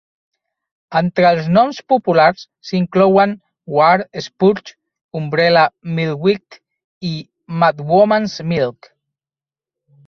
Entre 1.01 1.25
els 1.31 1.49
noms 1.57 1.81
populars 1.93 2.41
s'inclouen 2.69 3.35
wart 3.77 4.09
spurge, 4.29 4.75
umbrella 5.21 5.67
milkweed 6.01 6.61
i 7.13 7.17
"madwoman's 7.63 8.39
milk". 8.55 8.93